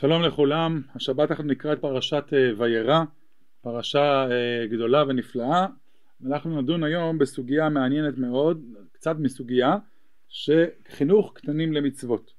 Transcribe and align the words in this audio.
שלום 0.00 0.22
לכולם, 0.22 0.82
השבת 0.94 1.30
אנחנו 1.30 1.44
נקרא 1.44 1.72
את 1.72 1.80
פרשת 1.80 2.24
אה, 2.32 2.50
וירא, 2.58 3.00
פרשה 3.62 4.26
אה, 4.30 4.66
גדולה 4.66 5.04
ונפלאה, 5.08 5.66
ואנחנו 6.20 6.62
נדון 6.62 6.84
היום 6.84 7.18
בסוגיה 7.18 7.68
מעניינת 7.68 8.18
מאוד, 8.18 8.64
קצת 8.92 9.16
מסוגיה, 9.18 9.76
שחינוך 10.28 11.32
קטנים 11.34 11.72
למצוות. 11.72 12.32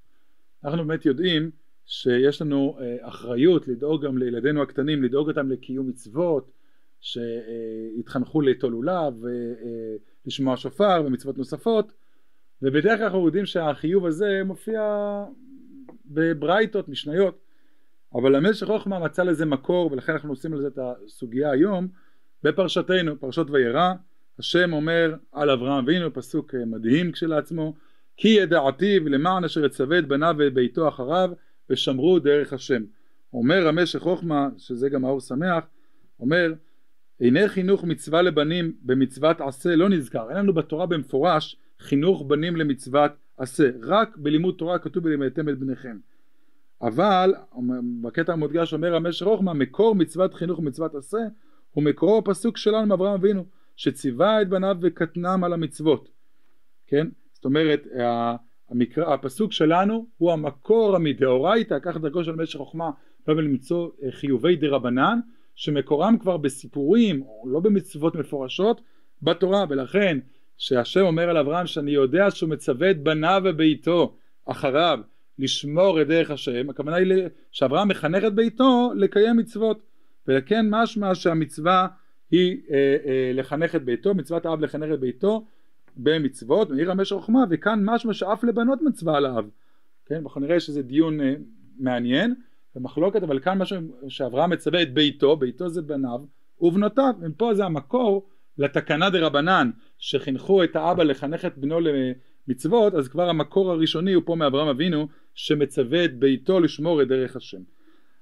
אנחנו 0.66 0.86
באמת 0.86 1.06
יודעים 1.06 1.52
שיש 1.86 2.42
לנו 2.42 2.78
אה, 2.80 2.98
אחריות 3.08 3.68
לדאוג 3.68 4.06
גם 4.06 4.18
לילדינו 4.18 4.62
הקטנים, 4.62 5.04
לדאוג 5.04 5.30
אותם 5.30 5.52
לקיום 5.52 5.90
מצוות, 5.90 6.52
שיתחנכו 7.02 8.42
ליטול 8.42 8.72
לולב 8.72 9.14
ולשמוע 10.26 10.58
שופר 10.58 11.04
ומצוות 11.06 11.38
נוספות, 11.38 11.94
ובדרך 12.62 12.98
כלל 12.98 13.06
אנחנו 13.06 13.26
יודעים 13.26 13.46
שהחיוב 13.46 14.06
הזה 14.06 14.42
מופיע 14.46 14.82
בברייתות, 16.06 16.90
משניות, 16.90 17.51
אבל 18.16 18.36
המשך 18.36 18.68
חוכמה 18.68 19.00
מצא 19.00 19.24
לזה 19.24 19.46
מקור 19.46 19.92
ולכן 19.92 20.14
אנחנו 20.14 20.30
עושים 20.30 20.54
על 20.54 20.62
זה 20.62 20.68
את 20.68 20.80
הסוגיה 20.82 21.52
היום 21.52 21.88
בפרשתנו, 22.44 23.20
פרשות 23.20 23.50
וירא, 23.50 23.94
השם 24.40 24.74
אומר 24.74 25.16
על 25.32 25.50
אברהם 25.50 25.84
אבינו, 25.84 26.14
פסוק 26.14 26.56
מדהים 26.56 27.12
כשלעצמו, 27.12 27.74
כי 28.18 28.28
ידעתיו 28.28 29.10
למען 29.10 29.44
אשר 29.44 29.66
יצווה 29.66 30.00
את 30.00 30.08
בניו 30.08 30.36
ואת 30.38 30.54
ביתו 30.54 30.88
אחריו 30.88 31.32
ושמרו 31.70 32.20
דרך 32.20 32.54
השם. 32.54 32.84
אומר 33.34 33.68
המשך 33.68 34.00
חוכמה, 34.00 34.50
שזה 34.58 34.90
גם 34.90 35.06
האור 35.06 35.22
שמח, 35.22 35.64
אומר 36.20 36.54
הנה 37.22 37.48
חינוך 37.48 37.84
מצווה 37.84 38.22
לבנים 38.22 38.74
במצוות 38.82 39.42
עשה 39.42 39.76
לא 39.76 39.90
נזכר, 39.90 40.30
אין 40.30 40.38
לנו 40.38 40.54
בתורה 40.54 40.86
במפורש 40.86 41.58
חינוך 41.80 42.24
בנים 42.28 42.56
למצוות 42.56 43.12
עשה, 43.38 43.70
רק 43.82 44.18
בלימוד 44.18 44.56
תורה 44.58 44.80
כתוב 44.80 45.04
בלימדתם 45.04 45.50
את 45.50 45.60
בניכם. 45.60 45.98
אבל 46.82 47.34
בקטע 48.02 48.34
המודגש 48.34 48.74
אומר 48.74 48.96
המשך 48.96 49.26
רוחמה 49.26 49.54
מקור 49.54 49.96
מצוות 49.96 50.34
חינוך 50.34 50.60
ומצוות 50.60 50.96
עשה 50.96 51.18
הוא 51.72 51.84
מקורו 51.84 52.18
הפסוק 52.18 52.58
שלנו 52.58 52.88
מאברהם 52.88 53.14
אבינו 53.14 53.46
שציווה 53.76 54.42
את 54.42 54.50
בניו 54.50 54.78
וקטנם 54.82 55.44
על 55.44 55.54
המצוות. 55.54 56.10
כן? 56.88 57.08
זאת 57.34 57.46
אומרת 57.46 57.88
המקרא, 58.70 59.14
הפסוק 59.14 59.52
שלנו 59.52 60.06
הוא 60.18 60.32
המקור 60.32 60.96
המדאורייתא 60.96 61.78
כך 61.82 61.98
דרכו 61.98 62.24
של 62.24 62.36
משך 62.36 62.58
חוכמה 62.58 62.90
לא 63.28 63.36
למצוא 63.36 63.90
אה, 64.04 64.12
חיובי 64.12 64.56
דה 64.56 64.68
רבנן 64.68 65.20
שמקורם 65.56 66.18
כבר 66.18 66.38
בסיפורים 66.38 67.22
או 67.22 67.50
לא 67.50 67.60
במצוות 67.60 68.16
מפורשות 68.16 68.82
בתורה. 69.22 69.66
ולכן 69.70 70.20
שהשם 70.58 71.02
אומר 71.02 71.30
על 71.30 71.38
אברהם 71.38 71.68
שאני 71.68 71.92
יודע 71.92 72.32
שהוא 72.32 72.50
מצווה 72.50 72.92
את 72.92 73.04
בניו 73.04 73.42
וביתו 73.46 74.16
אחריו 74.46 75.00
לשמור 75.42 76.02
את 76.02 76.08
דרך 76.08 76.32
השם, 76.32 76.70
הכוונה 76.70 76.96
היא 76.96 77.24
שאברהם 77.52 77.88
מחנך 77.88 78.24
את 78.24 78.36
ביתו 78.36 78.92
לקיים 78.96 79.38
מצוות. 79.38 79.82
ולכן 80.28 80.66
משמע 80.70 81.16
שהמצווה 81.16 81.88
היא 82.32 82.58
אה, 82.72 82.98
אה, 83.06 83.32
לחנך 83.34 83.76
את 83.76 83.84
ביתו, 83.84 84.14
מצוות 84.14 84.46
האב 84.46 84.62
לחנך 84.62 84.94
את 84.94 85.00
ביתו 85.00 85.46
במצוות, 85.98 86.70
מעיר 86.70 86.92
המשך 86.92 87.16
חוכמה 87.16 87.44
וכאן 87.50 87.86
משמע 87.86 88.14
שאף 88.14 88.44
לבנות 88.44 88.82
מצווה 88.82 89.18
על 89.18 89.26
האב, 89.26 89.50
כן, 90.06 90.16
אנחנו 90.16 90.42
נראה 90.42 90.60
שזה 90.60 90.82
דיון 90.82 91.22
אה, 91.22 91.34
מעניין 91.80 92.36
ומחלוקת 92.76 93.24
אבל 93.24 93.40
כאן 93.40 93.58
משהו 93.58 93.78
שאברהם 94.08 94.50
מצווה 94.50 94.82
את 94.82 94.94
ביתו, 94.94 95.36
ביתו 95.36 95.70
זה 95.70 95.82
בניו 95.82 96.22
ובנותיו, 96.62 97.14
ופה 97.22 97.54
זה 97.54 97.66
המקור 97.66 98.30
לתקנה 98.58 99.10
דה 99.10 99.20
רבנן 99.20 99.72
שחינכו 99.98 100.64
את 100.64 100.76
האבא 100.76 101.04
לחנך 101.04 101.46
את 101.46 101.58
בנו 101.58 101.80
למצוות 102.48 102.94
אז 102.94 103.08
כבר 103.08 103.30
המקור 103.30 103.72
הראשוני 103.72 104.14
הוא 104.14 104.24
פה 104.26 104.36
מאברהם 104.36 104.68
אבינו 104.68 105.08
שמצווה 105.36 106.06
את 106.06 106.20
ביתו 106.20 106.60
לשמור 106.60 107.02
את 107.02 107.08
דרך 107.08 107.36
השם. 107.36 107.62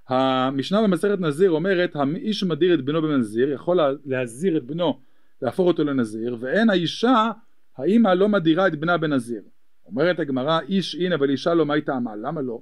המשנה 0.08 0.82
במסכת 0.82 1.20
נזיר 1.20 1.52
אומרת 1.52 1.96
האיש 1.96 2.44
מדיר 2.44 2.74
את 2.74 2.86
בנו 2.86 3.02
בנזיר 3.02 3.52
יכול 3.52 3.80
להזיר 4.06 4.58
את 4.58 4.64
בנו 4.64 5.00
להפוך 5.42 5.68
אותו 5.68 5.84
לנזיר 5.84 6.38
ואין 6.40 6.70
האישה 6.70 7.32
האימא 7.78 8.10
לא 8.10 8.30
מדירה 8.30 8.68
את 8.68 8.76
בנה 8.76 8.98
בנזיר. 8.98 9.42
אומרת 9.86 10.20
הגמרא 10.20 10.60
איש 10.60 10.96
אין 10.96 11.14
אבל 11.14 11.30
אישה 11.30 11.54
לא 11.54 11.66
מה 11.66 11.74
היא 11.74 11.84
טעמה? 11.84 12.16
למה 12.16 12.42
לא? 12.42 12.62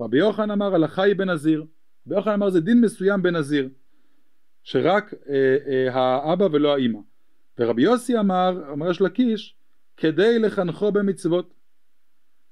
רבי 0.00 0.18
יוחנן 0.18 0.50
אמר 0.50 0.74
הלכה 0.74 1.02
היא 1.02 1.16
בנזיר. 1.16 1.64
רבי 2.06 2.16
יוחנן 2.16 2.32
אמר 2.32 2.50
זה 2.50 2.60
דין 2.60 2.80
מסוים 2.80 3.22
בנזיר 3.22 3.68
שרק 4.62 5.14
אה, 5.28 5.56
אה, 5.66 5.94
האבא 5.94 6.48
ולא 6.52 6.74
האימא. 6.74 6.98
ורבי 7.58 7.82
יוסי 7.82 8.18
אמר 8.18 8.62
אומר 8.68 8.90
יש 8.90 9.00
לקיש 9.00 9.56
כדי 9.96 10.38
לחנכו 10.38 10.92
במצוות 10.92 11.54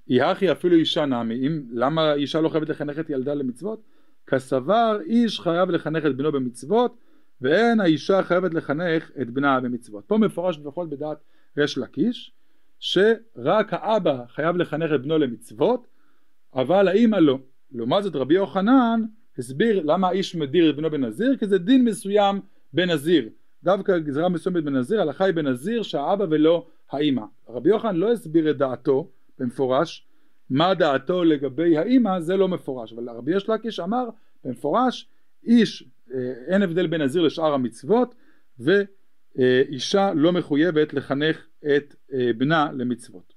יחי 0.09 0.53
אפילו 0.53 0.77
אישה 0.77 1.07
נמי, 1.07 1.47
אם, 1.47 1.63
למה 1.73 2.13
אישה 2.13 2.41
לא 2.41 2.49
חייבת 2.49 2.69
לחנך 2.69 2.99
את 2.99 3.11
ילדה 3.11 3.35
למצוות? 3.35 3.83
כסבר 4.27 4.99
איש 5.07 5.41
חייב 5.41 5.71
לחנך 5.71 6.07
את 6.07 6.17
בנו 6.17 6.33
במצוות 6.33 6.97
ואין 7.41 7.81
האישה 7.81 8.23
חייבת 8.23 8.55
לחנך 8.55 9.11
את 9.23 9.31
בנה 9.31 9.61
במצוות. 9.61 10.05
פה 10.05 10.19
מפורש 10.19 10.59
לפחות 10.59 10.91
בדעת 10.91 11.19
ריש 11.59 11.79
לקיש 11.79 12.33
שרק 12.79 13.69
האבא 13.71 14.25
חייב 14.29 14.57
לחנך 14.57 14.91
את 14.95 15.03
בנו 15.03 15.19
למצוות 15.19 15.87
אבל 16.55 16.89
האימא 16.89 17.17
לא. 17.17 17.39
לעומת 17.73 18.03
זאת 18.03 18.17
רבי 18.17 18.35
יוחנן 18.35 19.03
הסביר 19.39 19.83
למה 19.85 20.09
האיש 20.09 20.37
מדיר 20.37 20.71
את 20.71 20.77
בנו 20.77 20.91
בנזיר 20.91 21.37
כי 21.37 21.47
זה 21.47 21.59
דין 21.59 21.85
מסוים 21.85 22.41
בנזיר 22.73 23.29
דווקא 23.63 23.99
גזרה 23.99 24.29
מסוימת 24.29 24.65
בנזיר 24.65 25.01
הלכה 25.01 25.25
היא 25.25 25.35
בנזיר 25.35 25.83
שהאבא 25.83 26.27
ולא 26.31 26.67
האימא. 26.91 27.23
רבי 27.49 27.69
יוחנן 27.69 27.97
לא 27.97 28.13
הסביר 28.13 28.51
את 28.51 28.57
דעתו 28.57 29.11
במפורש 29.39 30.07
מה 30.51 30.75
דעתו 30.75 31.25
לגבי 31.25 31.79
האימא 31.79 32.21
זה 32.21 32.37
לא 32.37 32.49
מפורש. 32.49 32.93
אבל 32.93 33.09
רבי 33.09 33.37
יש 33.37 33.49
לקיש 33.49 33.81
אמר 33.81 34.09
במפורש 34.45 35.09
איש 35.45 35.89
אה, 36.15 36.33
אין 36.47 36.63
הבדל 36.63 36.87
בין 36.87 37.03
נזיר 37.03 37.23
לשאר 37.23 37.55
המצוות 37.55 38.15
ואישה 38.59 40.13
לא 40.15 40.33
מחויבת 40.33 40.95
לחנך 40.95 41.47
את 41.77 41.95
אה, 42.13 42.31
בנה 42.37 42.73
למצוות. 42.73 43.35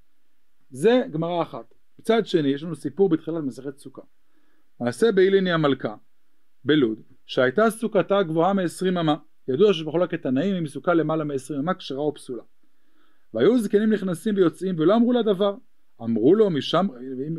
זה 0.69 1.02
גמרא 1.12 1.41
אחת. 1.41 1.74
מצד 2.00 2.25
שני 2.25 2.47
יש 2.47 2.63
לנו 2.63 2.75
סיפור 2.75 3.09
בתחילת 3.09 3.44
מסכת 3.44 3.78
סוכה. 3.78 4.02
מעשה 4.80 5.12
באיליני 5.12 5.52
המלכה 5.52 5.96
בלוד 6.66 7.02
שהייתה 7.25 7.69
סוכתה 7.69 8.24
גבוהה 8.24 8.53
מ-20 8.53 8.90
אמה. 8.90 9.16
ידוע 9.47 9.74
שבחולק 9.74 10.16
תנאים 10.16 10.56
אם 10.56 10.68
סוכה 10.68 10.94
למעלה 10.94 11.24
מ-20 11.24 11.59
אמה 11.59 11.74
כשרה 11.74 12.00
או 12.00 12.13
פסולה. 12.13 12.44
והיו 13.34 13.59
זקנים 13.59 13.94
נכנסים 13.94 14.36
ויוצאים 14.36 14.75
ולא 14.80 14.96
אמרו 14.96 15.13
לה 15.13 15.22
דבר 15.22 15.56
אמרו 16.03 16.35
לו 16.35 16.50
משם, 16.50 16.88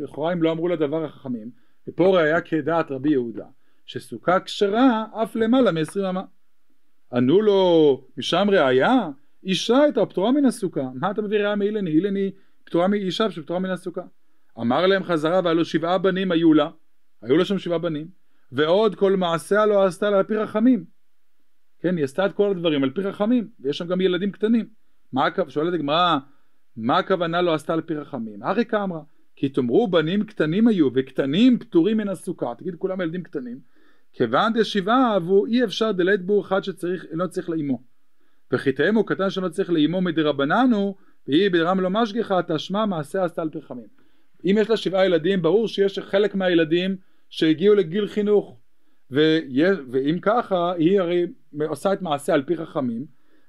לכאורה 0.03 0.33
אם 0.33 0.43
לא 0.43 0.51
אמרו 0.51 0.67
לדבר 0.67 1.05
החכמים, 1.05 1.49
ופה 1.87 2.17
ראיה 2.17 2.41
כדעת 2.41 2.91
רבי 2.91 3.11
יהודה, 3.11 3.45
שסוכה 3.85 4.39
כשרה 4.39 5.05
אף 5.23 5.35
למעלה 5.35 5.71
מ-20 5.71 6.09
אמה. 6.09 6.23
ענו 7.13 7.41
לו 7.41 8.01
משם 8.17 8.47
ראיה, 8.49 9.09
אישה 9.43 9.77
הייתה 9.77 10.05
פטורה 10.05 10.31
מן 10.31 10.45
הסוכה, 10.45 10.89
מה 10.93 11.11
אתה 11.11 11.21
מביא 11.21 11.37
ראיה 11.37 11.55
מאילני? 11.55 11.91
אילני 11.91 12.31
פטורה 12.63 12.87
מאישה 12.87 13.31
שפטורה 13.31 13.59
מן 13.59 13.69
הסוכה. 13.69 14.01
אמר 14.59 14.85
להם 14.85 15.03
חזרה 15.03 15.41
והלא 15.43 15.63
שבעה 15.63 15.97
בנים 15.97 16.31
היו 16.31 16.53
לה, 16.53 16.69
היו 17.21 17.37
לה 17.37 17.45
שם 17.45 17.57
שבעה 17.57 17.77
בנים, 17.77 18.07
ועוד 18.51 18.95
כל 18.95 19.15
מעשיה 19.15 19.65
לא 19.65 19.85
עשתה 19.85 20.09
לה 20.09 20.17
על 20.17 20.23
פי 20.23 20.35
רחמים. 20.35 20.85
כן, 21.79 21.97
היא 21.97 22.03
עשתה 22.03 22.25
את 22.25 22.33
כל 22.33 22.51
הדברים 22.51 22.83
על 22.83 22.89
פי 22.89 23.01
רחמים, 23.01 23.49
ויש 23.59 23.77
שם 23.77 23.87
גם 23.87 24.01
ילדים 24.01 24.31
קטנים. 24.31 24.65
מה 25.13 25.27
שואלת 25.47 25.73
הגמרא, 25.73 26.17
מה 26.81 26.97
הכוונה 26.97 27.41
לא 27.41 27.53
עשתה 27.53 27.73
על 27.73 27.81
פי 27.81 27.95
רחמים? 27.95 28.43
ארי 28.43 28.65
כאמרה 28.65 29.01
כי 29.35 29.49
תאמרו 29.49 29.87
בנים 29.87 30.23
קטנים 30.23 30.67
היו 30.67 30.89
וקטנים 30.93 31.59
פטורים 31.59 31.97
מן 31.97 32.07
הסוכה. 32.07 32.53
תגיד 32.57 32.75
כולם 32.75 33.01
ילדים 33.01 33.23
קטנים? 33.23 33.59
כיוון 34.13 34.53
דשבעה 34.53 35.13
אהבו 35.13 35.45
אי 35.45 35.63
אפשר 35.63 35.91
דלית 35.91 36.21
בור 36.21 36.41
אחד 36.41 36.63
שצריך 36.63 37.05
לא 37.11 37.27
צריך 37.27 37.49
לאימו. 37.49 37.81
וכי 38.51 38.71
תאמו 38.71 39.03
קטן 39.05 39.29
שלא 39.29 39.49
צריך 39.49 39.69
לאימו 39.69 40.01
מדרבנן 40.01 40.69
הוא 40.73 40.95
והיא 41.27 41.49
בדרם 41.49 41.79
לא 41.79 41.89
משגיחה 41.89 42.39
תשמע 42.47 42.85
מעשה 42.85 43.23
עשתה 43.23 43.41
על 43.41 43.49
פי 43.49 43.57
רחמים. 43.57 43.87
אם 44.45 44.55
יש 44.59 44.69
לה 44.69 44.77
שבעה 44.77 45.05
ילדים 45.05 45.41
ברור 45.41 45.67
שיש 45.67 45.99
חלק 45.99 46.35
מהילדים 46.35 46.95
שהגיעו 47.29 47.75
לגיל 47.75 48.07
חינוך. 48.07 48.59
ואם 49.11 50.17
ככה 50.21 50.73
היא 50.73 50.99
הרי 50.99 51.27
עושה 51.67 51.93
את 51.93 52.01
מעשה 52.01 52.33
על 52.33 52.43
פי 52.43 52.57
חכמים 52.57 53.05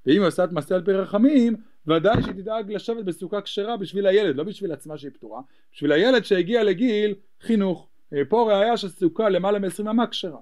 ואם 0.07 0.21
היא 0.21 0.27
עושה 0.27 0.45
את 0.45 0.53
מעשה 0.53 0.75
על 0.75 0.83
פי 0.83 0.93
רחמים 0.93 1.57
ודאי 1.87 2.23
שהיא 2.23 2.35
תדאג 2.35 2.73
לשבת 2.73 3.05
בסוכה 3.05 3.41
כשרה 3.41 3.77
בשביל 3.77 4.07
הילד, 4.07 4.37
לא 4.37 4.45
בשביל 4.45 4.73
עצמה 4.73 4.99
שהיא 4.99 5.11
פתורה, 5.11 5.41
בשביל 5.73 5.93
הילד 5.93 6.25
שהגיע 6.25 6.65
לגיל 6.65 7.15
חינוך. 7.41 7.89
אה, 8.13 8.25
פה 8.29 8.53
ראיה 8.53 8.77
שסוכה 8.77 9.29
למעלה 9.29 9.59
מ-20 9.59 9.91
אמה 9.91 10.07
כשרה. 10.07 10.39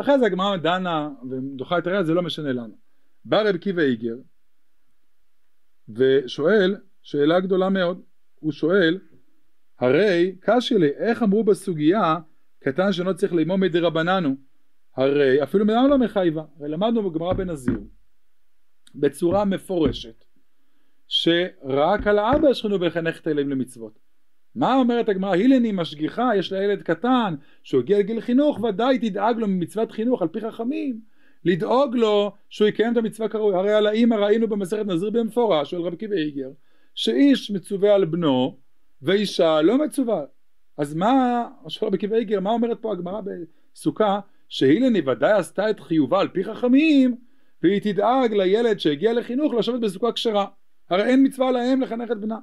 אחרי 0.00 0.18
זה 0.18 0.26
הגמרא 0.26 0.56
דנה 0.56 1.10
ודוחה 1.30 1.78
את 1.78 1.86
הראיה, 1.86 2.02
זה 2.04 2.14
לא 2.14 2.22
משנה 2.22 2.52
לנו. 2.52 2.74
בא 3.24 3.42
רב 3.42 3.56
קיבא 3.56 3.82
איגר 3.82 4.16
ושואל 5.88 6.76
שאלה 7.02 7.40
גדולה 7.40 7.68
מאוד, 7.68 8.02
הוא 8.40 8.52
שואל 8.52 8.98
הרי 9.78 10.36
קשי 10.40 10.78
לי 10.78 10.88
איך 10.88 11.22
אמרו 11.22 11.44
בסוגיה 11.44 12.16
קטן 12.64 12.92
שלא 12.92 13.12
צריך 13.12 13.32
לאמור 13.32 13.56
מדי 13.56 13.78
רבננו 13.78 14.36
הרי 14.96 15.42
אפילו 15.42 15.64
מדם 15.64 15.86
לא 15.90 15.98
מחייבה 15.98 16.44
הרי 16.58 16.68
למדנו 16.68 17.10
בגמרא 17.10 17.32
בנזיר 17.32 17.80
בצורה 18.94 19.44
מפורשת 19.44 20.24
שרק 21.08 22.06
על 22.06 22.18
האבא 22.18 22.50
יש 22.50 22.64
לנו 22.64 22.78
לחנך 22.78 23.20
את 23.20 23.26
הילדים 23.26 23.50
למצוות 23.50 23.98
מה 24.54 24.74
אומרת 24.74 25.08
הגמרא? 25.08 25.32
הילני 25.32 25.72
משגיחה, 25.72 26.30
יש 26.36 26.52
לה 26.52 26.62
ילד 26.62 26.82
קטן, 26.82 27.34
שהוא 27.62 27.80
הגיע 27.80 27.98
לגיל 27.98 28.20
חינוך, 28.20 28.60
ודאי 28.60 28.98
תדאג 28.98 29.38
לו 29.38 29.48
ממצוות 29.48 29.92
חינוך 29.92 30.22
על 30.22 30.28
פי 30.28 30.40
חכמים, 30.40 31.00
לדאוג 31.44 31.96
לו 31.96 32.32
שהוא 32.50 32.68
יקיים 32.68 32.92
את 32.92 32.96
המצווה 32.96 33.28
כראוי. 33.28 33.54
הרי 33.54 33.72
על 33.72 33.86
האמא 33.86 34.14
ראינו 34.14 34.48
במסכת 34.48 34.86
נזיר 34.86 35.10
במפורש, 35.10 35.70
של 35.70 35.80
רבי 35.80 35.96
קיבי 35.96 36.16
איגר, 36.16 36.50
שאיש 36.94 37.50
מצווה 37.50 37.94
על 37.94 38.04
בנו, 38.04 38.56
ואישה 39.02 39.62
לא 39.62 39.84
מצווה. 39.84 40.24
אז 40.78 40.94
מה, 40.94 41.44
של 41.68 41.86
רבי 41.86 41.98
קיבי 41.98 42.16
איגר, 42.16 42.40
מה 42.40 42.50
אומרת 42.50 42.78
פה 42.80 42.92
הגמרא 42.92 43.20
בסוכה? 43.20 44.20
שהילני 44.48 45.00
ודאי 45.00 45.32
עשתה 45.32 45.70
את 45.70 45.80
חיובה 45.80 46.20
על 46.20 46.28
פי 46.28 46.44
חכמים, 46.44 47.16
והיא 47.62 47.80
תדאג 47.80 48.32
לילד 48.32 48.80
שהגיע 48.80 49.12
לחינוך 49.12 49.54
לשבת 49.54 49.80
בסוכה 49.80 50.12
כשרה. 50.12 50.46
הרי 50.90 51.02
אין 51.02 51.26
מצווה 51.26 51.52
להם 51.52 51.80
לחנך 51.80 52.10
את 52.10 52.20
בנה. 52.20 52.38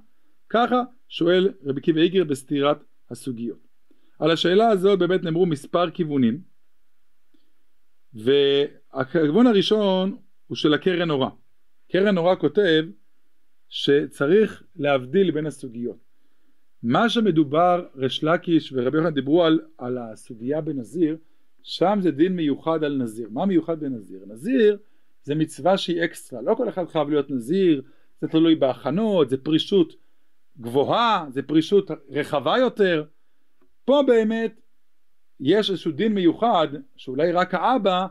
ככה 0.50 0.84
שואל 1.08 1.54
רבי 1.64 1.82
קיבי 1.82 2.02
איגר 2.02 2.24
בסתירת 2.24 2.78
הסוגיות. 3.10 3.68
על 4.20 4.32
השאלה 4.32 4.68
הזאת 4.68 5.00
באמת 5.00 5.24
נאמרו 5.24 5.46
מספר 5.46 5.90
כיוונים 5.90 6.42
והכיוון 8.14 9.48
הראשון 9.48 10.18
הוא 10.48 10.56
של 10.56 10.74
הקרן 10.74 11.12
אורה. 11.12 11.30
קרן 11.92 12.18
אורה 12.18 12.36
כותב 12.36 12.86
שצריך 13.70 14.64
להבדיל 14.76 15.32
בין 15.32 15.46
הסוגיות. 15.46 15.98
מה 16.84 17.10
שמדובר 17.10 17.86
ריש 17.96 18.24
לקיש 18.24 18.74
ורבי 18.76 18.98
יוחנן 18.98 19.14
דיברו 19.14 19.44
על, 19.44 19.60
על 19.78 19.98
הסוגיה 19.98 20.62
בנזיר 20.62 21.18
שם 21.64 22.00
זה 22.02 22.12
דין 22.12 22.36
מיוחד 22.36 22.84
על 22.84 22.98
נזיר. 22.98 23.30
מה 23.32 23.46
מיוחד 23.46 23.80
בנזיר? 23.80 24.26
נזיר 24.28 24.78
זה 25.24 25.36
מצווה 25.36 25.78
שהיא 25.78 26.06
אקסטרה, 26.06 26.42
לא 26.42 26.56
כל 26.56 26.70
אחד 26.70 26.88
חייב 26.88 27.10
להיות 27.10 27.32
נזיר, 27.32 27.82
זה 28.22 28.28
תלוי 28.28 28.56
בהכנות, 28.56 29.30
זה 29.30 29.38
פרישות 29.38 29.94
גבוהה, 30.60 31.26
זה 31.30 31.42
פרישות 31.42 31.92
רחבה 32.10 32.58
יותר. 32.58 33.04
פה 33.86 34.04
באמת 34.08 34.62
יש 35.40 35.70
איזשהו 35.70 35.92
דין 35.92 36.14
מיוחד 36.14 36.68
שאולי 36.96 37.32
רק 37.32 37.54
האבא 37.54 38.08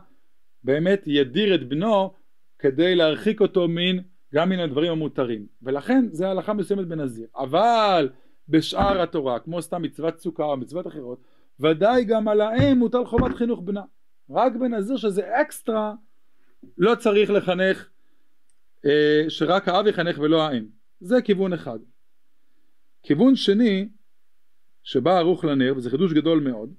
באמת 0.63 1.03
ידיר 1.05 1.55
את 1.55 1.69
בנו 1.69 2.13
כדי 2.59 2.95
להרחיק 2.95 3.41
אותו 3.41 3.67
מן 3.67 3.97
גם 4.33 4.49
מן 4.49 4.59
הדברים 4.59 4.91
המותרים. 4.91 5.45
ולכן 5.61 6.05
זה 6.11 6.29
הלכה 6.29 6.53
מסוימת 6.53 6.87
בנזיר. 6.87 7.27
אבל 7.35 8.09
בשאר 8.49 9.01
התורה 9.01 9.39
כמו 9.39 9.61
סתם 9.61 9.81
מצוות 9.81 10.19
סוכה 10.19 10.43
או 10.43 10.57
מצוות 10.57 10.87
אחרות 10.87 11.21
ודאי 11.59 12.05
גם 12.05 12.27
על 12.27 12.41
האם 12.41 12.77
מוטל 12.77 13.05
חובת 13.05 13.35
חינוך 13.35 13.61
בנה. 13.61 13.83
רק 14.29 14.55
בנזיר 14.55 14.97
שזה 14.97 15.41
אקסטרה 15.41 15.93
לא 16.77 16.95
צריך 16.95 17.29
לחנך 17.29 17.89
אה, 18.85 19.25
שרק 19.29 19.67
האב 19.67 19.87
יחנך 19.87 20.19
ולא 20.19 20.41
האם 20.41 20.65
זה 20.99 21.21
כיוון 21.21 21.53
אחד. 21.53 21.79
כיוון 23.03 23.35
שני 23.35 23.89
שבא 24.83 25.17
ערוך 25.17 25.45
לנר 25.45 25.73
וזה 25.77 25.89
חידוש 25.89 26.13
גדול 26.13 26.39
מאוד 26.39 26.73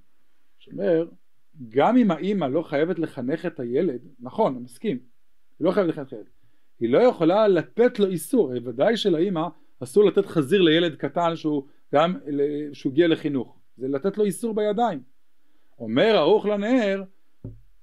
שאומר 0.59 1.05
גם 1.69 1.97
אם 1.97 2.11
האימא 2.11 2.45
לא 2.45 2.63
חייבת 2.63 2.99
לחנך 2.99 3.47
את 3.47 3.61
הילד 3.61 4.01
נכון 4.21 4.55
אני 4.55 4.65
מסכים 4.65 4.99
היא 5.59 5.67
לא 5.67 5.73
חייבת 5.73 5.89
לחנך 5.89 6.09
את 6.09 6.13
הילד 6.13 6.27
היא 6.81 6.91
לא 6.91 6.99
יכולה 6.99 7.49
לתת 7.49 7.99
לו 7.99 8.07
איסור. 8.07 8.53
ודאי 8.65 8.97
שלאימא 8.97 9.49
אסור 9.83 10.05
לתת 10.05 10.27
חזיר 10.27 10.63
לילד 10.63 10.95
קטן 10.95 11.37
שהוא 11.37 11.67
גם 11.95 12.19
שהוא 12.73 12.93
הגיע 12.93 13.09
לחינוך. 13.09 13.59
זה 13.77 13.89
לתת 13.89 14.19
לו 14.19 14.25
איסור 14.25 14.55
בידיים. 14.55 15.03
אומר 15.79 16.17
ערוך 16.17 16.47
לנר 16.47 17.03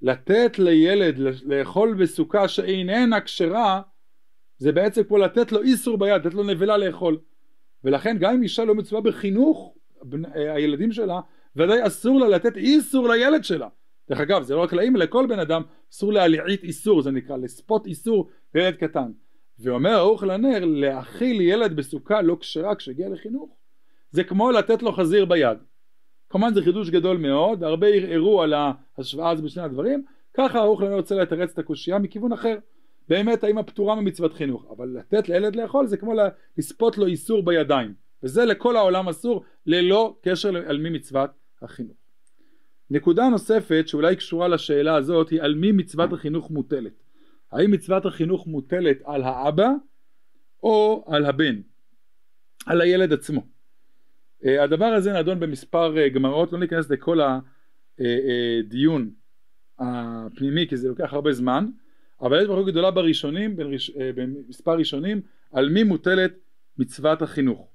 לתת 0.02 0.60
לילד 0.60 1.18
לאכול 1.46 1.94
בסוכה 1.94 2.48
שאיננה 2.48 3.22
כשרה 3.22 3.82
זה 4.58 4.72
בעצם 4.72 5.04
כמו 5.04 5.18
לתת 5.18 5.52
לו 5.52 5.62
איסור 5.62 5.98
ביד, 5.98 6.26
לתת 6.26 6.34
לו 6.34 6.44
נבלה 6.44 6.78
לאכול. 6.78 7.18
ולכן 7.84 8.18
גם 8.20 8.34
אם 8.34 8.44
אישה 8.44 8.66
לא 8.66 8.76
מצווה 8.76 9.02
בחינוך 9.02 9.76
אה, 10.36 10.54
הילדים 10.54 10.92
שלה 10.92 11.20
ודאי 11.56 11.88
אסור 11.88 12.20
לה 12.20 12.28
לתת 12.28 12.58
איסור 12.58 13.10
לילד 13.10 13.44
שלה. 13.44 13.68
דרך 14.10 14.20
אגב 14.20 14.44
זה 14.44 14.56
לא 14.56 14.64
רק 14.64 14.74
לאמא 14.74 14.98
לכל 14.98 15.26
בן 15.30 15.40
אדם 15.40 15.62
אסור 15.92 16.14
להלעיט 16.14 16.64
איסור 16.64 17.02
זה 17.02 17.12
נקרא 17.12 17.38
לספוט 17.38 17.86
איסור 17.86 18.30
לילד 18.56 18.76
קטן. 18.76 19.12
ואומר 19.60 19.92
ערוך 19.92 20.24
לנר 20.24 20.66
להאכיל 20.66 21.42
ילד 21.42 21.76
בסוכה 21.76 22.22
לא 22.22 22.38
כשרה 22.40 22.76
כשהגיע 22.76 23.10
לחינוך. 23.10 23.58
זה 24.12 24.24
כמו 24.24 24.52
לתת 24.52 24.84
לו 24.84 24.92
חזיר 24.92 25.26
ביד 25.26 25.58
כמובן 26.30 26.54
זה 26.54 26.62
חידוש 26.62 26.90
גדול 26.90 27.18
מאוד 27.18 27.64
הרבה 27.64 27.88
ערערו 27.88 28.42
על 28.42 28.54
ההשוואה 28.54 29.30
הזו 29.30 29.44
בשני 29.44 29.64
הדברים 29.64 30.04
ככה 30.34 30.60
ערוך 30.60 30.82
לנר 30.82 30.96
רוצה 30.96 31.16
לתרץ 31.16 31.52
את 31.54 31.60
הקושייה 31.60 32.00
מכיוון 32.00 32.32
אחר 32.32 32.58
באמת 33.10 33.44
האמא 33.44 33.62
פטורה 33.62 33.96
ממצוות 33.96 34.34
חינוך 34.34 34.66
אבל 34.78 34.98
לתת 35.00 35.30
לילד 35.30 35.56
לאכול 35.56 35.88
זה 35.88 35.98
כמו 35.98 36.14
לספוט 36.58 36.98
לו 36.98 37.06
איסור 37.06 37.46
בידיים 37.46 37.94
וזה 38.24 38.46
לכל 38.46 38.76
העולם 38.76 39.10
אסור 39.10 39.44
ללא 39.66 40.18
קשר 40.22 40.70
על 40.70 40.78
מי 40.78 40.90
מצוות 40.90 41.30
החינוך. 41.62 41.98
נקודה 42.90 43.30
נוספת 43.30 43.84
שאולי 43.88 44.16
קשורה 44.16 44.48
לשאלה 44.48 44.96
הזאת 44.96 45.30
היא 45.30 45.42
על 45.42 45.56
מי 45.56 45.72
מצוות 45.72 46.14
החינוך 46.14 46.52
מוטלת. 46.52 47.04
האם 47.52 47.72
מצוות 47.72 48.06
החינוך 48.06 48.48
מוטלת 48.48 48.98
על 49.04 49.24
האבא 49.24 49.70
או 50.64 51.06
על 51.08 51.26
הבן, 51.26 51.62
על 52.66 52.82
הילד 52.82 53.14
עצמו. 53.14 53.57
אה, 54.46 54.64
הדבר 54.64 54.86
הזה 54.86 55.14
נדון 55.14 55.40
במספר 55.40 55.98
אה, 55.98 56.10
גמרות, 56.10 56.54
לא 56.54 56.60
ניכנס 56.60 56.90
לכל 56.90 57.20
הדיון 58.00 59.10
אה, 59.82 60.26
הפנימי 60.26 60.68
כי 60.68 60.78
זה 60.78 60.88
לוקח 60.88 61.14
הרבה 61.14 61.34
זמן, 61.34 61.66
אבל 62.22 62.42
יש 62.42 62.50
מחלוקת 62.50 62.72
גדולה 62.72 62.92
בראשונים, 62.92 63.56
במספר 64.16 64.78
ראשונים, 64.78 65.22
על 65.52 65.70
מי 65.70 65.84
מוטלת 65.84 66.32
מצוות 66.78 67.22
החינוך. 67.22 67.68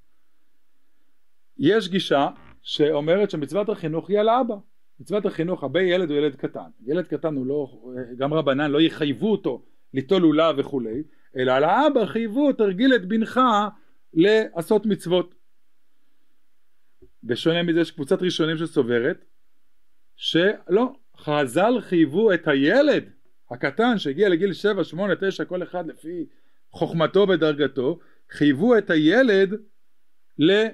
יש 1.58 1.88
גישה 1.88 2.28
שאומרת 2.62 3.30
שמצוות 3.30 3.68
החינוך 3.68 4.10
היא 4.10 4.20
על 4.20 4.28
האבא. 4.28 4.54
מצוות 5.00 5.26
החינוך 5.26 5.62
הרבה 5.62 5.82
ילד 5.82 6.10
הוא 6.10 6.18
ילד 6.18 6.36
קטן. 6.36 6.70
ילד 6.86 7.06
קטן 7.06 7.34
הוא 7.34 7.46
לא 7.46 7.80
גם 8.16 8.34
רבנן 8.34 8.70
לא 8.70 8.80
יחייבו 8.80 9.32
אותו 9.32 9.64
ליטול 9.94 10.22
לולב 10.22 10.54
וכולי 10.58 11.02
אלא 11.36 11.52
על 11.52 11.64
האבא 11.64 12.06
חייבו 12.06 12.52
תרגיל 12.52 12.94
את 12.94 13.06
בנך 13.06 13.40
לעשות 14.14 14.86
מצוות 14.86 15.34
בשונה 17.24 17.62
מזה 17.62 17.80
יש 17.80 17.90
קבוצת 17.90 18.22
ראשונים 18.22 18.56
שסוברת 18.56 19.24
שלא 20.16 20.92
חז"ל 21.16 21.80
חייבו 21.80 22.32
את 22.32 22.48
הילד 22.48 23.04
הקטן 23.50 23.98
שהגיע 23.98 24.28
לגיל 24.28 24.52
7, 24.52 24.84
8, 24.84 25.14
9 25.20 25.44
כל 25.44 25.62
אחד 25.62 25.86
לפי 25.86 26.26
חוכמתו 26.70 27.26
ודרגתו 27.28 27.98
חייבו 28.30 28.78
את 28.78 28.90
הילד 28.90 29.54
ל... 30.38 30.66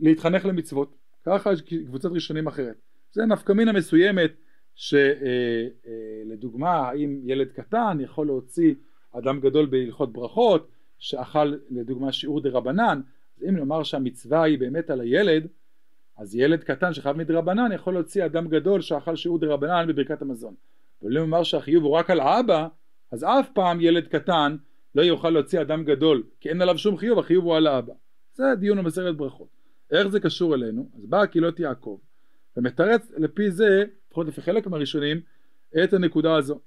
להתחנך 0.00 0.44
למצוות. 0.44 0.96
ככה 1.26 1.52
יש 1.52 1.62
קבוצת 1.62 2.08
ראשונים 2.12 2.46
אחרת. 2.46 2.76
זה 3.12 3.26
נפקא 3.26 3.52
מינה 3.52 3.72
מסוימת 3.72 4.32
שלדוגמה 4.74 6.68
אה, 6.68 6.82
אה, 6.82 6.88
האם 6.88 7.20
ילד 7.24 7.52
קטן 7.52 7.98
יכול 8.00 8.26
להוציא 8.26 8.74
אדם 9.12 9.40
גדול 9.40 9.66
בהלכות 9.66 10.12
ברכות 10.12 10.70
שאכל 10.98 11.54
לדוגמה 11.70 12.12
שיעור 12.12 12.40
דה 12.40 12.50
רבנן 12.50 13.00
אם 13.48 13.56
נאמר 13.56 13.82
שהמצווה 13.82 14.42
היא 14.42 14.58
באמת 14.58 14.90
על 14.90 15.00
הילד 15.00 15.46
אז 16.18 16.34
ילד 16.34 16.64
קטן 16.64 16.92
שחייב 16.92 17.16
מדרבנן 17.16 17.72
יכול 17.74 17.94
להוציא 17.94 18.24
אדם 18.24 18.48
גדול 18.48 18.80
שאכל 18.80 19.16
שיעור 19.16 19.38
דה 19.38 19.46
רבנן 19.46 19.86
בברכת 19.88 20.22
המזון 20.22 20.54
אבל 21.02 21.18
אם 21.18 21.24
נאמר 21.24 21.42
שהחיוב 21.42 21.84
הוא 21.84 21.92
רק 21.92 22.10
על 22.10 22.20
האבא 22.20 22.68
אז 23.12 23.24
אף 23.24 23.48
פעם 23.54 23.80
ילד 23.80 24.06
קטן 24.06 24.56
לא 24.94 25.02
יוכל 25.02 25.30
להוציא 25.30 25.60
אדם 25.60 25.84
גדול 25.84 26.22
כי 26.40 26.48
אין 26.48 26.62
עליו 26.62 26.78
שום 26.78 26.96
חיוב 26.96 27.18
החיוב 27.18 27.44
הוא 27.44 27.56
על 27.56 27.66
האבא 27.66 27.92
זה 28.34 28.44
דיון 28.58 28.78
במסכת 28.78 29.14
ברכות 29.16 29.62
איך 29.92 30.08
זה 30.08 30.20
קשור 30.20 30.54
אלינו? 30.54 30.90
אז 30.96 31.06
באה 31.06 31.26
קהילות 31.26 31.60
יעקב 31.60 31.98
ומתרץ 32.56 33.10
לפי 33.16 33.50
זה, 33.50 33.84
לפחות 34.08 34.26
לפי 34.26 34.42
חלק 34.42 34.66
מהראשונים, 34.66 35.20
את 35.84 35.92
הנקודה 35.92 36.36
הזו. 36.36 36.60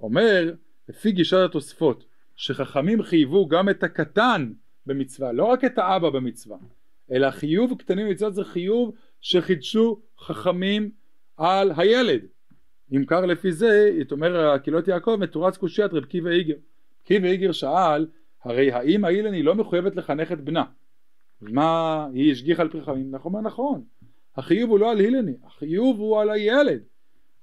אומר, 0.00 0.54
לפי 0.88 1.12
גישת 1.12 1.38
התוספות, 1.44 2.04
שחכמים 2.36 3.02
חייבו 3.02 3.48
גם 3.48 3.68
את 3.68 3.82
הקטן 3.82 4.52
במצווה, 4.86 5.32
לא 5.32 5.44
רק 5.44 5.64
את 5.64 5.78
האבא 5.78 6.10
במצווה, 6.10 6.56
אלא 7.12 7.30
חיוב 7.30 7.78
קטנים 7.78 8.08
במצוות 8.08 8.34
זה 8.34 8.44
חיוב 8.44 8.94
שחידשו 9.20 10.00
חכמים 10.18 10.90
על 11.36 11.72
הילד. 11.76 12.20
אם 12.92 13.04
קר 13.04 13.26
לפי 13.26 13.52
זה, 13.52 13.98
את 14.00 14.12
אומר 14.12 14.50
הקהילות 14.50 14.88
יעקב, 14.88 15.16
מתורץ 15.20 15.56
קושיית 15.56 15.92
רב 15.92 16.04
קיבא 16.04 16.30
איגר. 16.30 16.54
קיבא 17.04 17.28
איגר 17.28 17.52
שאל, 17.52 18.06
הרי 18.44 18.72
האם 18.72 19.04
היא 19.04 19.44
לא 19.44 19.54
מחויבת 19.54 19.96
לחנך 19.96 20.32
את 20.32 20.40
בנה? 20.40 20.64
מה 21.40 22.06
היא 22.14 22.32
השגיחה 22.32 22.62
על 22.62 22.68
פרי 22.68 22.82
חכמים? 22.82 23.10
נכון, 23.10 23.46
נכון. 23.46 23.82
החיוב 24.36 24.70
הוא 24.70 24.78
לא 24.78 24.90
על 24.90 24.98
הילני, 24.98 25.32
החיוב 25.46 25.98
הוא 25.98 26.20
על 26.20 26.30
הילד. 26.30 26.80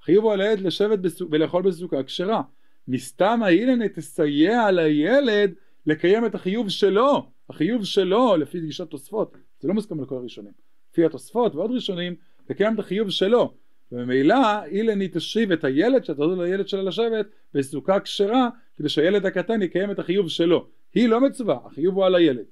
החיוב 0.02 0.24
הוא 0.24 0.34
על 0.34 0.42
הילד 0.42 0.60
לשבת 0.60 1.00
בסוג, 1.00 1.30
ולאכול 1.32 1.64
בסוכה 1.64 2.04
כשרה. 2.04 2.42
מסתם 2.88 3.40
ההילני 3.44 3.90
תסייע 3.90 4.72
לילד 4.72 5.54
לקיים 5.90 6.26
את 6.26 6.36
החיוב 6.36 6.70
שלו. 6.70 7.26
החיוב 7.50 7.86
שלו, 7.86 8.38
לפי 8.38 8.60
גישת 8.60 8.90
תוספות, 8.90 9.38
זה 9.60 9.68
לא 9.68 9.74
מוסכם 9.74 10.02
לכל 10.02 10.16
הראשונים. 10.16 10.52
לפי 10.92 11.06
התוספות 11.06 11.56
ועוד 11.56 11.72
ראשונים, 11.72 12.16
לקיים 12.50 12.74
את 12.74 12.80
החיוב 12.80 13.10
שלו. 13.10 13.54
וממילא 13.92 14.66
אילני 14.66 15.08
תשיב 15.08 15.52
את 15.52 15.64
הילד 15.64 16.04
שתעזור 16.04 16.36
לילד 16.36 16.68
שלה 16.68 16.82
לשבת 16.82 17.26
בסוכה 17.54 18.00
כשרה 18.00 18.50
כדי 18.78 18.90
שהילד 18.90 19.26
הקטן 19.26 19.62
יקיים 19.62 19.92
את 19.92 20.00
החיוב 20.00 20.30
שלו. 20.30 20.68
היא 20.94 21.10
לא 21.10 21.22
מצווה, 21.22 21.58
החיוב 21.66 21.96
הוא 21.96 22.06
על 22.06 22.16
הילד. 22.16 22.46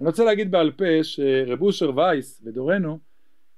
אני 0.00 0.08
רוצה 0.08 0.24
להגיד 0.24 0.50
בעל 0.50 0.70
פה 0.70 0.84
שרב 1.02 1.62
אושר 1.62 1.96
וייס 1.96 2.40
בדורנו 2.44 2.98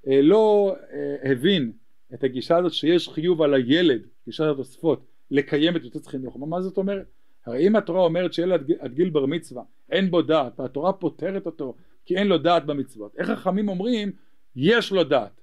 אה, 0.09 0.23
לא 0.23 0.77
אה, 0.93 1.31
הבין 1.31 1.73
את 2.15 2.25
הגישה 2.25 2.57
הזאת 2.57 2.73
שיש 2.73 3.09
חיוב 3.09 3.43
על 3.43 3.55
הילד, 3.55 4.01
גישת 4.27 4.45
התוספות, 4.45 5.05
לקיים 5.31 5.77
את 5.77 5.85
יוצאת 5.85 6.07
חינוך. 6.07 6.37
מה 6.37 6.61
זאת 6.61 6.77
אומרת? 6.77 7.07
הרי 7.47 7.67
אם 7.67 7.77
התורה 7.77 8.01
אומרת 8.01 8.33
שילד 8.33 8.71
עד 8.79 8.95
גיל 8.95 9.11
בר 9.11 9.27
מצווה 9.27 9.63
אין 9.91 10.11
בו 10.11 10.23
דעת 10.23 10.61
והתורה 10.61 10.93
פותרת 10.93 11.47
אותו 11.47 11.75
כי 12.05 12.17
אין 12.17 12.27
לו 12.27 12.39
דעת 12.39 12.67
במצוות 12.67 13.17
איך 13.17 13.31
חכמים 13.31 13.69
אומרים 13.69 14.13
יש 14.57 14.93
לו 14.93 15.05
דעת. 15.05 15.41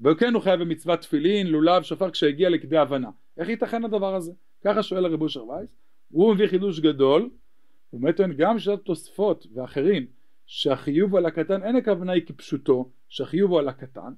וכן 0.00 0.34
הוא 0.34 0.42
חייב 0.42 0.60
במצוות 0.60 1.00
תפילין 1.00 1.46
לולב 1.46 1.82
שופר 1.82 2.10
כשהגיע 2.10 2.48
לכדי 2.48 2.76
הבנה. 2.76 3.10
איך 3.38 3.48
ייתכן 3.48 3.84
הדבר 3.84 4.14
הזה? 4.14 4.32
ככה 4.64 4.82
שואל 4.82 5.04
הרב 5.04 5.22
אושר 5.22 5.48
וייס. 5.48 5.70
הוא 6.10 6.34
מביא 6.34 6.46
חידוש 6.46 6.80
גדול 6.80 7.30
הוא 7.90 8.00
באמת 8.00 8.16
טוען 8.16 8.32
גם 8.32 8.58
שיטת 8.58 8.84
תוספות 8.84 9.46
ואחרים 9.54 10.06
שהחיוב 10.46 11.16
על 11.16 11.26
הקטן 11.26 11.62
אין 11.62 11.76
הכוונה 11.76 12.12
היא 12.12 12.22
כפשוטו 12.26 12.90
שהחיוב 13.08 13.50
הוא 13.50 13.58
על 13.58 13.68
הקטן 13.68 14.12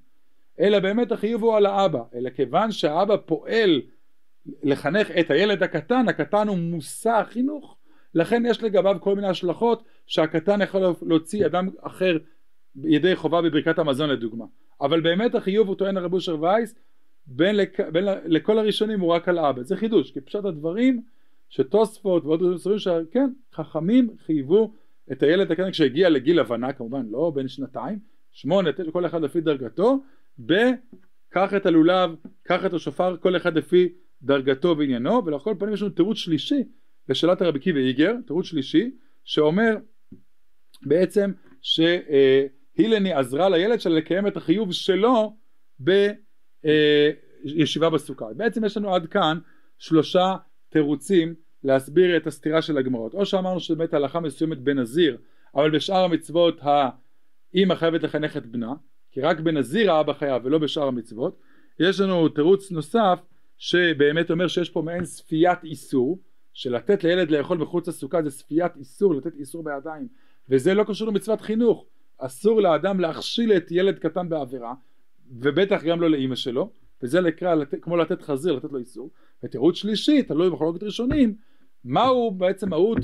אלא 0.60 0.78
באמת 0.78 1.12
החיוב 1.12 1.42
הוא 1.42 1.56
על 1.56 1.66
האבא. 1.66 2.02
אלא 2.14 2.30
כיוון 2.30 2.72
שהאבא 2.72 3.16
פועל 3.26 3.82
לחנך 4.62 5.10
את 5.10 5.30
הילד 5.30 5.62
הקטן, 5.62 6.08
הקטן 6.08 6.48
הוא 6.48 6.58
מושא 6.58 7.10
החינוך, 7.10 7.76
לכן 8.14 8.42
יש 8.46 8.62
לגביו 8.62 8.96
כל 9.00 9.14
מיני 9.14 9.26
השלכות 9.26 9.82
שהקטן 10.06 10.62
יכול 10.62 10.82
להוציא 11.02 11.46
אדם 11.46 11.68
אחר 11.80 12.16
ידי 12.84 13.16
חובה 13.16 13.42
בברכת 13.42 13.78
המזון 13.78 14.10
לדוגמה. 14.10 14.44
אבל 14.80 15.00
באמת 15.00 15.34
החיוב 15.34 15.68
הוא 15.68 15.76
טוען 15.76 15.96
הרב 15.96 16.12
אושר 16.12 16.42
וייס 16.42 16.74
בין, 17.26 17.56
לק... 17.56 17.80
בין 17.80 18.04
לכל 18.24 18.58
הראשונים 18.58 19.00
הוא 19.00 19.12
רק 19.12 19.28
על 19.28 19.38
אבא. 19.38 19.62
זה 19.62 19.76
חידוש, 19.76 20.10
כי 20.10 20.20
פשוט 20.20 20.44
הדברים 20.44 21.02
שתוספות 21.48 22.24
ועוד 22.24 22.40
דברים 22.60 22.78
שכן, 22.78 23.30
חכמים 23.54 24.10
חייבו 24.26 24.72
את 25.12 25.22
הילד 25.22 25.52
הקטן 25.52 25.70
כשהגיע 25.70 26.08
לגיל 26.08 26.38
הבנה 26.38 26.72
כמובן, 26.72 27.06
לא 27.10 27.32
בין 27.34 27.48
שנתיים, 27.48 27.98
שמונה, 28.32 28.70
כל 28.92 29.06
אחד 29.06 29.22
לפי 29.22 29.40
דרגתו, 29.40 30.02
בקח 30.38 31.54
את 31.56 31.66
הלולב, 31.66 32.10
קח 32.42 32.64
את 32.66 32.72
השופר, 32.74 33.16
כל 33.16 33.36
אחד 33.36 33.56
לפי 33.56 33.88
דרגתו 34.22 34.74
ועניינו 34.78 35.24
ולכל 35.24 35.54
פנים 35.58 35.74
יש 35.74 35.82
לנו 35.82 35.90
תירוץ 35.90 36.16
שלישי 36.16 36.64
לשאלת 37.08 37.42
הרבי 37.42 37.58
קיבי 37.58 37.80
איגר 37.80 38.12
תירוץ 38.26 38.46
שלישי 38.46 38.90
שאומר 39.24 39.76
בעצם 40.82 41.32
שהילני 41.62 43.12
עזרה 43.12 43.48
לילד 43.48 43.80
שלה 43.80 43.94
לקיים 43.94 44.26
את 44.26 44.36
החיוב 44.36 44.72
שלו 44.72 45.36
בישיבה 46.64 47.90
בסוכה. 47.90 48.26
בעצם 48.36 48.64
יש 48.64 48.76
לנו 48.76 48.94
עד 48.94 49.06
כאן 49.06 49.38
שלושה 49.78 50.36
תירוצים 50.68 51.34
להסביר 51.64 52.16
את 52.16 52.26
הסתירה 52.26 52.62
של 52.62 52.78
הגמרות. 52.78 53.14
או 53.14 53.26
שאמרנו 53.26 53.60
שבאמת 53.60 53.94
הלכה 53.94 54.20
מסוימת 54.20 54.58
בנזיר 54.58 55.16
אבל 55.54 55.70
בשאר 55.70 56.04
המצוות 56.04 56.60
האמא 56.62 57.74
חייבת 57.74 58.02
לחנך 58.02 58.36
את 58.36 58.46
בנה 58.46 58.72
כי 59.10 59.20
רק 59.20 59.40
בנזיר 59.40 59.92
האבא 59.92 60.12
חייב 60.12 60.42
ולא 60.44 60.58
בשאר 60.58 60.88
המצוות. 60.88 61.40
יש 61.80 62.00
לנו 62.00 62.28
תירוץ 62.28 62.70
נוסף 62.70 63.18
שבאמת 63.58 64.30
אומר 64.30 64.48
שיש 64.48 64.70
פה 64.70 64.82
מעין 64.82 65.04
ספיית 65.04 65.64
איסור 65.64 66.18
שלתת 66.52 67.04
לילד 67.04 67.30
לאכול 67.30 67.58
מחוץ 67.58 67.88
לסוכה 67.88 68.22
זה 68.22 68.30
ספיית 68.30 68.76
איסור 68.76 69.14
לתת 69.14 69.34
איסור 69.36 69.64
בידיים. 69.64 70.08
וזה 70.48 70.74
לא 70.74 70.84
קשור 70.84 71.08
למצוות 71.08 71.40
חינוך. 71.40 71.86
אסור 72.18 72.60
לאדם 72.62 73.00
להכשיל 73.00 73.52
את 73.52 73.70
ילד 73.70 73.98
קטן 73.98 74.28
בעבירה 74.28 74.74
ובטח 75.40 75.84
גם 75.84 76.00
לא 76.00 76.10
לאימא 76.10 76.34
שלו 76.34 76.70
וזה 77.02 77.20
נקרא 77.20 77.54
לת... 77.54 77.74
כמו 77.82 77.96
לתת 77.96 78.22
חזיר 78.22 78.52
לתת 78.52 78.72
לו 78.72 78.78
איסור. 78.78 79.10
ותירוץ 79.44 79.76
שלישי 79.76 80.22
תלוי 80.22 80.50
במחלוקת 80.50 80.82
ראשונים 80.82 81.34
מהו 81.84 82.30
בעצם 82.30 82.70
מהות 82.70 82.98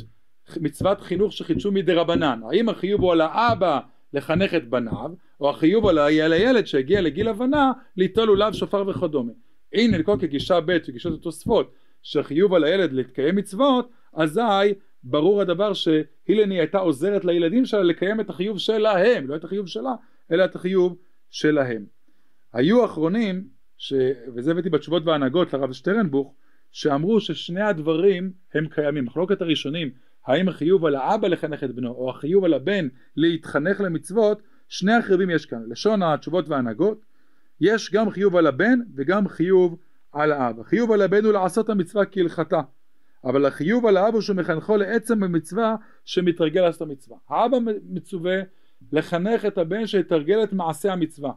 מצוות 0.57 1.01
חינוך 1.01 1.33
שחידשו 1.33 1.73
מדי 1.73 1.93
רבנן? 1.93 2.41
האם 2.51 2.69
החיוב 2.69 3.01
הוא 3.01 3.13
על 3.13 3.21
האבא 3.21 3.81
לחנך 4.13 4.55
את 4.55 4.69
בניו 4.69 5.11
או 5.41 5.51
החיוב 5.51 5.87
על 5.87 5.99
הילד 5.99 6.67
שהגיע 6.67 7.01
לגיל 7.01 7.29
הבנה 7.29 7.73
ליטול 7.97 8.25
לולב 8.25 8.53
שופר 8.53 8.89
וכדומה 8.89 9.33
הנה 9.75 9.99
לכל 9.99 10.17
כגישה 10.21 10.61
ב' 10.61 10.79
וגישות 10.89 11.21
התוספות 11.21 11.75
שחיוב 12.03 12.55
על 12.55 12.65
הילד 12.65 12.93
להתקיים 12.93 13.37
מצוות 13.37 13.91
אזי 14.13 14.75
ברור 15.05 15.41
הדבר 15.41 15.73
שהילני 15.73 16.59
הייתה 16.59 16.79
עוזרת 16.79 17.25
לילדים 17.25 17.67
שלה 17.67 17.83
לקיים 17.83 18.21
את 18.21 18.31
החיוב 18.31 18.59
שלהם 18.59 19.27
לא 19.27 19.37
את 19.37 19.45
החיוב 19.45 19.67
שלה 19.67 19.93
אלא 20.33 20.45
את 20.45 20.55
החיוב 20.55 20.97
שלהם. 21.31 21.85
היו 22.53 22.85
אחרונים 22.85 23.45
ש... 23.79 23.93
וזה 24.35 24.51
הבאתי 24.51 24.71
בתשובות 24.71 25.07
והנהגות 25.07 25.53
לרב 25.53 25.73
שטרנבוך 25.73 26.35
שאמרו 26.73 27.21
ששני 27.21 27.61
הדברים 27.61 28.33
הם 28.55 28.67
קיימים. 28.69 29.05
מחלוקת 29.05 29.43
הראשונים 29.43 29.91
האם 30.27 30.49
החיוב 30.49 30.85
על 30.85 30.95
האבא 30.95 31.29
לחנך 31.29 31.65
את 31.65 31.75
בנו 31.75 31.91
או 31.91 32.11
החיוב 32.11 32.45
על 32.45 32.55
הבן 32.55 32.89
להתחנך 33.17 33.81
למצוות 33.81 34.43
שני 34.69 34.93
החיובים 34.93 35.31
יש 35.31 35.47
כאן. 35.47 35.63
לשון 35.69 36.03
התשובות 36.03 36.49
וההנהגות 36.49 37.01
יש 37.61 37.93
גם 37.93 38.11
חיוב 38.11 38.37
על 38.37 38.47
הבן 38.47 38.79
וגם 38.95 39.29
חיוב 39.29 39.79
על 40.13 40.33
האב. 40.33 40.61
החיוב 40.61 40.93
על 40.93 41.03
הבן 41.03 41.25
הוא 41.25 41.33
לעשות 41.33 41.69
המצווה 41.69 42.05
כהלכתה, 42.05 42.61
אבל 43.25 43.47
החיוב 43.47 43.87
על 43.87 43.97
האב 43.97 44.15
הוא 44.15 44.23
שמחנכו 44.23 44.77
לעצם 44.77 45.23
המצווה 45.23 45.77
שמתרגל 46.05 46.61
לעשות 46.61 46.83
המצווה. 46.83 47.17
האבא 47.29 47.57
מצווה 47.89 48.37
לחנך 48.93 49.45
את 49.45 49.59
הבן 49.59 49.87
שיתרגל 49.87 50.43
את 50.43 50.53
מעשה 50.53 50.93
המצווה. 50.93 51.33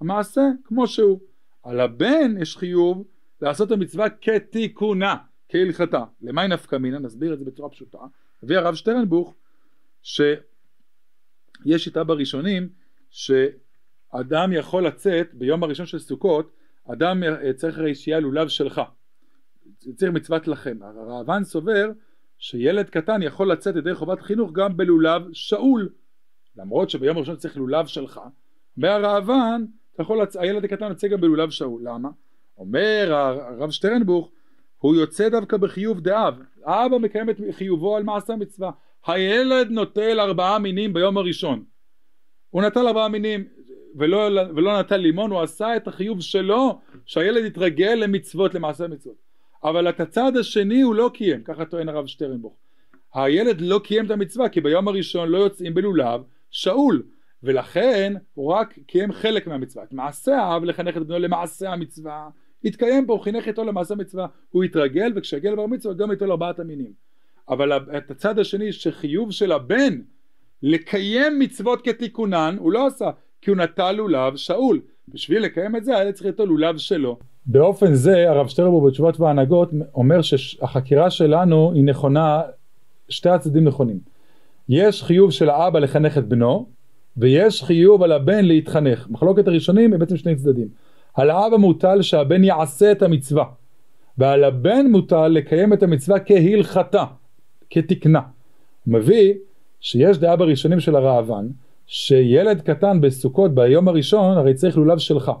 המעשה 0.00 0.42
כמו 0.64 0.86
שהוא. 0.86 1.20
על 1.62 1.80
הבן 1.80 2.34
יש 2.40 2.56
חיוב 2.56 3.04
לעשות 3.42 3.70
המצווה 3.70 4.10
כתיקונה, 4.10 5.16
כהלכתה. 5.48 6.04
למי 6.22 6.48
נפקא 6.48 6.76
מינה? 6.76 6.98
נסביר 6.98 7.32
את 7.32 7.38
זה 7.38 7.44
בצורה 7.44 7.68
פשוטה. 7.68 7.98
הביא 8.42 8.58
הרב 8.58 8.74
שטרנבוך 8.74 9.34
שיש 10.02 10.38
שיטה 11.76 12.04
בראשונים 12.04 12.68
ש... 13.10 13.30
אדם 14.12 14.52
יכול 14.52 14.86
לצאת 14.86 15.34
ביום 15.34 15.62
הראשון 15.62 15.86
של 15.86 15.98
סוכות 15.98 16.52
אדם 16.88 17.22
אה, 17.22 17.52
צריך 17.52 17.78
הרי 17.78 17.94
שיהיה 17.94 18.20
לולב 18.20 18.48
שלך. 18.48 18.80
צריך 19.94 20.12
מצוות 20.12 20.48
לכם. 20.48 20.78
הראב"ן 20.82 21.44
סובר 21.44 21.90
שילד 22.38 22.90
קטן 22.90 23.22
יכול 23.22 23.52
לצאת 23.52 23.76
ידי 23.76 23.94
חובת 23.94 24.20
חינוך 24.20 24.52
גם 24.52 24.76
בלולב 24.76 25.22
שאול. 25.32 25.88
למרות 26.56 26.90
שביום 26.90 27.16
הראשון 27.16 27.36
צריך 27.36 27.56
לולב 27.56 27.86
שלך 27.86 28.20
מהראב"ן 28.76 29.64
לצ... 30.22 30.36
הילד 30.36 30.64
הקטן 30.64 30.88
יוצא 30.88 31.08
גם 31.08 31.20
בלולב 31.20 31.50
שאול. 31.50 31.82
למה? 31.84 32.08
אומר 32.58 33.14
הרב 33.14 33.70
שטרנבוך 33.70 34.32
הוא 34.78 34.94
יוצא 34.94 35.28
דווקא 35.28 35.56
בחיוב 35.56 36.00
דאב. 36.00 36.34
האבא 36.64 36.98
מקיים 36.98 37.30
את 37.30 37.36
חיובו 37.50 37.96
על 37.96 38.02
מעשה 38.02 38.36
מצווה 38.36 38.70
הילד 39.06 39.70
נוטל 39.70 40.20
ארבעה 40.20 40.58
מינים 40.58 40.92
ביום 40.92 41.18
הראשון. 41.18 41.64
הוא 42.50 42.62
נטל 42.62 42.86
ארבעה 42.86 43.08
מינים 43.08 43.44
ולא, 43.96 44.40
ולא 44.54 44.80
נטל 44.80 44.96
לימון, 44.96 45.30
הוא 45.30 45.40
עשה 45.40 45.76
את 45.76 45.88
החיוב 45.88 46.20
שלו, 46.20 46.78
שהילד 47.06 47.44
יתרגל 47.44 47.94
למצוות, 47.94 48.54
למעשה 48.54 48.88
מצוות. 48.88 49.16
אבל 49.64 49.88
את 49.88 50.00
הצעד 50.00 50.36
השני 50.36 50.82
הוא 50.82 50.94
לא 50.94 51.10
קיים, 51.14 51.42
ככה 51.42 51.64
טוען 51.64 51.88
הרב 51.88 52.06
שטרנבוך. 52.06 52.54
הילד 53.14 53.60
לא 53.60 53.80
קיים 53.84 54.06
את 54.06 54.10
המצווה, 54.10 54.48
כי 54.48 54.60
ביום 54.60 54.88
הראשון 54.88 55.28
לא 55.28 55.38
יוצאים 55.38 55.74
בלולב 55.74 56.20
שאול, 56.50 57.02
ולכן 57.42 58.12
הוא 58.34 58.52
רק 58.52 58.78
קיים 58.86 59.12
חלק 59.12 59.46
מהמצווה. 59.46 59.84
את 59.84 59.92
מעשה 59.92 60.42
האב 60.42 60.64
לחנך 60.64 60.96
את 60.96 61.06
בנו 61.06 61.18
למעשה 61.18 61.72
המצווה, 61.72 62.28
התקיים 62.64 63.06
פה, 63.06 63.12
הוא 63.12 63.20
חינך 63.20 63.48
איתו 63.48 63.64
למעשה 63.64 63.94
המצווה, 63.94 64.26
הוא 64.50 64.64
התרגל, 64.64 65.12
וכשיגיע 65.16 65.52
לבר 65.52 65.66
מצווה 65.66 65.94
גם 65.94 66.10
איתו 66.10 66.26
לארבעת 66.26 66.60
המינים. 66.60 66.92
אבל 67.48 67.72
את 67.96 68.10
הצד 68.10 68.38
השני 68.38 68.72
שחיוב 68.72 69.32
של 69.32 69.52
הבן 69.52 70.00
לקיים 70.62 71.38
מצוות 71.38 71.84
כתיקונן 71.84 72.56
הוא 72.58 72.72
לא 72.72 72.86
עשה 72.86 73.10
כי 73.42 73.50
הוא 73.50 73.56
נטל 73.56 73.92
לולב 73.92 74.36
שאול. 74.36 74.80
בשביל 75.08 75.42
לקיים 75.42 75.76
את 75.76 75.84
זה 75.84 75.98
היה 75.98 76.12
צריך 76.12 76.26
לתת 76.26 76.40
לולב 76.40 76.76
שלו. 76.76 77.18
באופן 77.46 77.94
זה 77.94 78.30
הרב 78.30 78.48
שטרנבורג 78.48 78.86
בתשובות 78.86 79.20
והנהגות 79.20 79.70
אומר 79.94 80.22
שהחקירה 80.22 81.10
שלנו 81.10 81.72
היא 81.74 81.84
נכונה, 81.84 82.42
שתי 83.08 83.28
הצדדים 83.28 83.64
נכונים. 83.64 83.98
יש 84.68 85.02
חיוב 85.02 85.30
של 85.30 85.50
האבא 85.50 85.78
לחנך 85.78 86.18
את 86.18 86.28
בנו 86.28 86.66
ויש 87.16 87.62
חיוב 87.62 88.02
על 88.02 88.12
הבן 88.12 88.44
להתחנך. 88.44 89.06
מחלוקת 89.10 89.48
הראשונים 89.48 89.92
הם 89.92 89.98
בעצם 89.98 90.16
שני 90.16 90.36
צדדים. 90.36 90.68
על 91.14 91.30
האבא 91.30 91.56
מוטל 91.56 92.02
שהבן 92.02 92.44
יעשה 92.44 92.92
את 92.92 93.02
המצווה 93.02 93.44
ועל 94.18 94.44
הבן 94.44 94.86
מוטל 94.90 95.28
לקיים 95.28 95.72
את 95.72 95.82
המצווה 95.82 96.18
כהלכתה, 96.20 97.04
כתקנה. 97.70 98.20
הוא 98.84 98.94
מביא 98.94 99.34
שיש 99.80 100.18
דעה 100.18 100.36
בראשונים 100.36 100.80
של 100.80 100.96
הראב"ן 100.96 101.46
שילד 101.94 102.60
קטן 102.60 103.00
בסוכות 103.00 103.54
ביום 103.54 103.88
הראשון 103.88 104.36
הרי 104.38 104.54
צריך 104.54 104.76
לולב 104.76 104.98
שלך. 104.98 105.32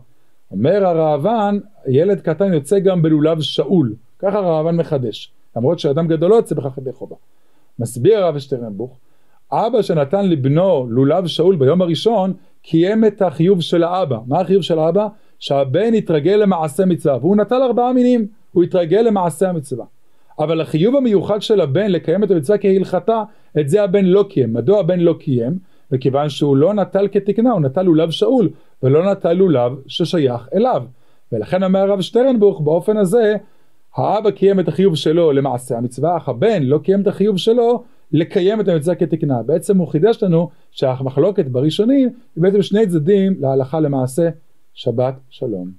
אומר 0.50 0.86
הראב"ן, 0.86 1.58
ילד 1.88 2.20
קטן 2.20 2.52
יוצא 2.52 2.78
גם 2.78 3.02
בלולב 3.02 3.40
שאול, 3.40 3.94
ככה 4.18 4.38
הראב"ן 4.38 4.76
מחדש, 4.76 5.32
למרות 5.56 5.78
שאדם 5.78 6.08
גדול 6.08 6.30
לא 6.30 6.34
יוצא 6.34 6.54
בכך 6.54 6.78
ידי 6.78 6.92
חובה. 6.92 7.16
מסביר 7.78 8.18
הרב 8.18 8.38
שטרנבוך, 8.38 8.98
אבא 9.52 9.82
שנתן 9.82 10.28
לבנו 10.28 10.86
לולב 10.90 11.26
שאול 11.26 11.56
ביום 11.56 11.82
הראשון, 11.82 12.32
קיים 12.62 13.04
את 13.04 13.22
החיוב 13.22 13.60
של 13.60 13.82
האבא. 13.82 14.18
מה 14.26 14.40
החיוב 14.40 14.62
של 14.62 14.78
האבא? 14.78 15.08
שהבן 15.38 15.94
יתרגל 15.94 16.36
למעשה 16.36 16.84
מצווה, 16.84 17.16
והוא 17.16 17.36
נטל 17.36 17.62
ארבעה 17.62 17.92
מינים, 17.92 18.26
הוא 18.52 18.64
יתרגל 18.64 19.00
למעשה 19.00 19.48
המצווה. 19.48 19.84
אבל 20.38 20.60
החיוב 20.60 20.96
המיוחד 20.96 21.42
של 21.42 21.60
הבן 21.60 21.90
לקיים 21.90 22.24
את 22.24 22.30
המצווה 22.30 22.58
כהלכתה, 22.58 23.22
את 23.60 23.68
זה 23.68 23.82
הבן 23.82 24.04
לא 24.04 24.24
קיים. 24.28 24.52
מדוע 24.52 24.80
הבן 24.80 25.00
לא 25.00 25.14
קיים? 25.18 25.71
מכיוון 25.92 26.28
שהוא 26.28 26.56
לא 26.56 26.74
נטל 26.74 27.08
כתקנה, 27.12 27.50
הוא 27.50 27.60
נטל 27.60 27.82
לולב 27.82 28.10
שאול, 28.10 28.50
ולא 28.82 29.12
נטל 29.12 29.32
לולב 29.32 29.72
ששייך 29.86 30.48
אליו. 30.54 30.82
ולכן 31.32 31.62
אומר 31.62 31.80
הרב 31.80 32.00
שטרנבוך, 32.00 32.60
באופן 32.60 32.96
הזה, 32.96 33.36
האבא 33.96 34.30
קיים 34.30 34.60
את 34.60 34.68
החיוב 34.68 34.94
שלו 34.94 35.32
למעשה 35.32 35.78
המצווה, 35.78 36.16
אך 36.16 36.28
הבן 36.28 36.62
לא 36.62 36.78
קיים 36.78 37.00
את 37.00 37.06
החיוב 37.06 37.36
שלו 37.36 37.82
לקיים 38.12 38.60
את 38.60 38.68
המצווה 38.68 38.94
כתקנה. 38.94 39.42
בעצם 39.42 39.78
הוא 39.78 39.88
חידש 39.88 40.22
לנו 40.22 40.48
שהמחלוקת 40.70 41.46
בראשונים 41.46 42.08
היא 42.36 42.42
בעצם 42.42 42.62
שני 42.62 42.86
צדדים 42.86 43.34
להלכה 43.40 43.80
למעשה 43.80 44.28
שבת 44.74 45.14
שלום. 45.30 45.72